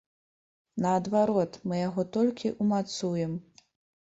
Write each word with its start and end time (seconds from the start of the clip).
Наадварот, 0.85 1.59
мы 1.73 1.81
яго 1.89 2.07
толькі 2.17 2.53
ўмацуем. 2.61 3.37